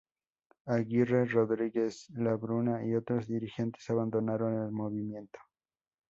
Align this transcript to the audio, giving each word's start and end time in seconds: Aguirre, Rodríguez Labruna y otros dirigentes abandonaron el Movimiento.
Aguirre, 0.75 1.25
Rodríguez 1.27 2.07
Labruna 2.15 2.83
y 2.83 2.95
otros 2.95 3.27
dirigentes 3.27 3.87
abandonaron 3.91 4.59
el 4.65 4.71
Movimiento. 4.71 5.37